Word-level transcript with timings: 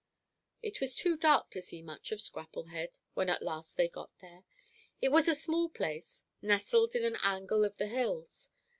It 0.63 0.81
was 0.81 0.95
too 0.95 1.15
dark 1.15 1.51
to 1.51 1.61
see 1.61 1.83
much 1.83 2.11
of 2.11 2.19
Scrapplehead 2.19 2.97
when 3.13 3.29
at 3.29 3.43
last 3.43 3.77
they 3.77 3.87
got 3.87 4.09
there. 4.19 4.45
It 4.99 5.09
was 5.09 5.27
a 5.27 5.35
small 5.35 5.69
place, 5.69 6.23
nestled 6.41 6.95
in 6.95 7.05
an 7.05 7.19
angle 7.21 7.63
of 7.63 7.77
the 7.77 7.85
hills. 7.85 8.49